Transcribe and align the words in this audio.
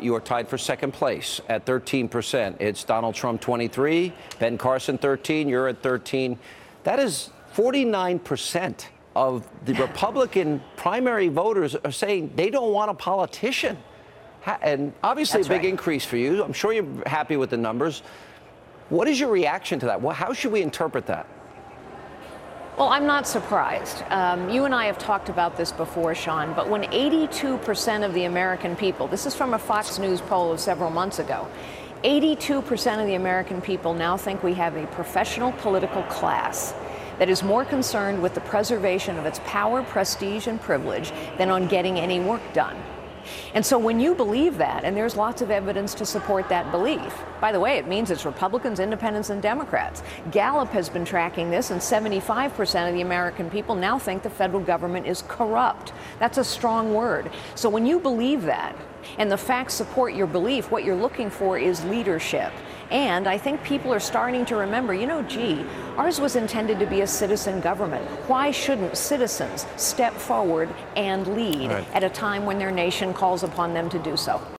You 0.00 0.14
are 0.14 0.20
tied 0.20 0.46
for 0.46 0.56
second 0.56 0.92
place 0.92 1.40
at 1.48 1.66
13%. 1.66 2.60
It's 2.60 2.84
Donald 2.84 3.16
Trump 3.16 3.40
23, 3.40 4.12
Ben 4.38 4.56
Carson 4.56 4.96
13, 4.96 5.48
you're 5.48 5.66
at 5.66 5.82
13. 5.82 6.38
That 6.84 7.00
is 7.00 7.30
49% 7.56 8.86
of 9.16 9.48
the 9.64 9.74
Republican 9.82 10.62
primary 10.76 11.26
voters 11.26 11.74
are 11.74 11.90
saying 11.90 12.30
they 12.36 12.48
don't 12.48 12.72
want 12.72 12.92
a 12.92 12.94
politician. 12.94 13.76
And 14.62 14.92
obviously 15.02 15.38
That's 15.38 15.48
a 15.48 15.50
big 15.50 15.62
right. 15.62 15.70
increase 15.70 16.04
for 16.04 16.16
you. 16.16 16.44
I'm 16.44 16.52
sure 16.52 16.72
you're 16.72 17.02
happy 17.08 17.36
with 17.36 17.50
the 17.50 17.56
numbers. 17.56 18.04
What 18.90 19.08
is 19.08 19.18
your 19.18 19.30
reaction 19.30 19.80
to 19.80 19.86
that? 19.86 20.00
Well, 20.00 20.14
how 20.14 20.32
should 20.32 20.52
we 20.52 20.62
interpret 20.62 21.06
that? 21.06 21.26
Well, 22.78 22.90
I'm 22.90 23.06
not 23.06 23.26
surprised. 23.26 24.04
Um, 24.08 24.48
you 24.50 24.64
and 24.64 24.72
I 24.72 24.84
have 24.84 24.98
talked 24.98 25.28
about 25.28 25.56
this 25.56 25.72
before, 25.72 26.14
Sean, 26.14 26.54
but 26.54 26.68
when 26.68 26.84
82% 26.84 28.04
of 28.04 28.14
the 28.14 28.22
American 28.22 28.76
people, 28.76 29.08
this 29.08 29.26
is 29.26 29.34
from 29.34 29.54
a 29.54 29.58
Fox 29.58 29.98
News 29.98 30.20
poll 30.20 30.52
of 30.52 30.60
several 30.60 30.88
months 30.88 31.18
ago, 31.18 31.48
82% 32.04 33.00
of 33.00 33.08
the 33.08 33.16
American 33.16 33.60
people 33.60 33.94
now 33.94 34.16
think 34.16 34.44
we 34.44 34.54
have 34.54 34.76
a 34.76 34.86
professional 34.86 35.50
political 35.54 36.04
class 36.04 36.72
that 37.18 37.28
is 37.28 37.42
more 37.42 37.64
concerned 37.64 38.22
with 38.22 38.34
the 38.34 38.40
preservation 38.42 39.18
of 39.18 39.26
its 39.26 39.40
power, 39.44 39.82
prestige, 39.82 40.46
and 40.46 40.60
privilege 40.60 41.10
than 41.36 41.50
on 41.50 41.66
getting 41.66 41.98
any 41.98 42.20
work 42.20 42.42
done. 42.52 42.76
And 43.54 43.64
so 43.64 43.78
when 43.78 44.00
you 44.00 44.14
believe 44.14 44.58
that, 44.58 44.84
and 44.84 44.96
there's 44.96 45.16
lots 45.16 45.42
of 45.42 45.50
evidence 45.50 45.94
to 45.94 46.06
support 46.06 46.48
that 46.48 46.70
belief, 46.70 47.14
by 47.40 47.52
the 47.52 47.60
way, 47.60 47.78
it 47.78 47.86
means 47.86 48.10
it's 48.10 48.24
Republicans, 48.24 48.80
Independents, 48.80 49.30
and 49.30 49.40
Democrats. 49.40 50.02
Gallup 50.30 50.70
has 50.70 50.88
been 50.88 51.04
tracking 51.04 51.50
this, 51.50 51.70
and 51.70 51.80
75% 51.80 52.88
of 52.88 52.94
the 52.94 53.00
American 53.00 53.50
people 53.50 53.74
now 53.74 53.98
think 53.98 54.22
the 54.22 54.30
federal 54.30 54.62
government 54.62 55.06
is 55.06 55.22
corrupt. 55.28 55.92
That's 56.18 56.38
a 56.38 56.44
strong 56.44 56.94
word. 56.94 57.30
So 57.54 57.68
when 57.68 57.86
you 57.86 57.98
believe 57.98 58.42
that, 58.42 58.76
and 59.18 59.30
the 59.30 59.36
facts 59.36 59.74
support 59.74 60.14
your 60.14 60.26
belief, 60.26 60.70
what 60.70 60.84
you're 60.84 60.96
looking 60.96 61.30
for 61.30 61.58
is 61.58 61.84
leadership. 61.84 62.52
And 62.90 63.26
I 63.26 63.36
think 63.38 63.62
people 63.62 63.92
are 63.92 64.00
starting 64.00 64.44
to 64.46 64.56
remember, 64.56 64.94
you 64.94 65.06
know, 65.06 65.22
gee, 65.22 65.64
ours 65.96 66.20
was 66.20 66.36
intended 66.36 66.78
to 66.80 66.86
be 66.86 67.02
a 67.02 67.06
citizen 67.06 67.60
government. 67.60 68.04
Why 68.28 68.50
shouldn't 68.50 68.96
citizens 68.96 69.66
step 69.76 70.14
forward 70.14 70.68
and 70.96 71.26
lead 71.36 71.70
Right. 71.70 71.86
at 71.94 72.02
a 72.02 72.08
time 72.08 72.46
when 72.46 72.58
their 72.58 72.70
nation 72.70 73.12
calls 73.12 73.42
upon 73.42 73.74
them 73.74 73.88
to 73.90 73.98
do 73.98 74.16
so? 74.16 74.40